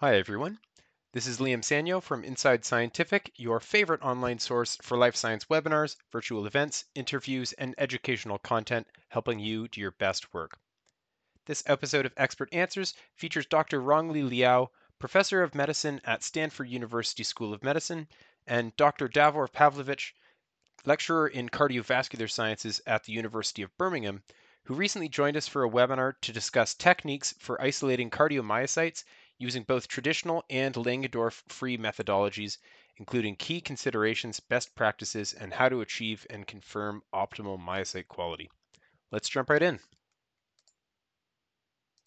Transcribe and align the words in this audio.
Hi, 0.00 0.18
everyone. 0.18 0.58
This 1.14 1.26
is 1.26 1.38
Liam 1.38 1.62
Sanyo 1.62 2.02
from 2.02 2.22
Inside 2.22 2.66
Scientific, 2.66 3.32
your 3.36 3.60
favorite 3.60 4.02
online 4.02 4.38
source 4.38 4.76
for 4.82 4.98
life 4.98 5.16
science 5.16 5.46
webinars, 5.46 5.96
virtual 6.12 6.44
events, 6.44 6.84
interviews, 6.94 7.54
and 7.54 7.74
educational 7.78 8.36
content 8.36 8.86
helping 9.08 9.38
you 9.38 9.68
do 9.68 9.80
your 9.80 9.92
best 9.92 10.34
work. 10.34 10.58
This 11.46 11.62
episode 11.64 12.04
of 12.04 12.12
Expert 12.18 12.50
Answers 12.52 12.92
features 13.14 13.46
Dr. 13.46 13.80
Ronglih 13.80 14.28
Liao, 14.28 14.70
professor 14.98 15.42
of 15.42 15.54
medicine 15.54 16.02
at 16.04 16.22
Stanford 16.22 16.68
University 16.68 17.24
School 17.24 17.54
of 17.54 17.64
Medicine, 17.64 18.06
and 18.46 18.76
Dr. 18.76 19.08
Davor 19.08 19.48
Pavlovic, 19.48 20.12
lecturer 20.84 21.28
in 21.28 21.48
cardiovascular 21.48 22.30
sciences 22.30 22.82
at 22.86 23.04
the 23.04 23.14
University 23.14 23.62
of 23.62 23.74
Birmingham, 23.78 24.22
who 24.64 24.74
recently 24.74 25.08
joined 25.08 25.38
us 25.38 25.48
for 25.48 25.64
a 25.64 25.70
webinar 25.70 26.20
to 26.20 26.34
discuss 26.34 26.74
techniques 26.74 27.34
for 27.38 27.58
isolating 27.62 28.10
cardiomyocytes 28.10 29.04
using 29.38 29.62
both 29.64 29.88
traditional 29.88 30.44
and 30.50 30.74
Langendorff-free 30.74 31.78
methodologies, 31.78 32.58
including 32.96 33.36
key 33.36 33.60
considerations, 33.60 34.40
best 34.40 34.74
practices, 34.74 35.32
and 35.32 35.52
how 35.52 35.68
to 35.68 35.80
achieve 35.80 36.26
and 36.30 36.46
confirm 36.46 37.02
optimal 37.14 37.58
myocyte 37.58 38.08
quality. 38.08 38.50
Let's 39.12 39.28
jump 39.28 39.50
right 39.50 39.62
in. 39.62 39.80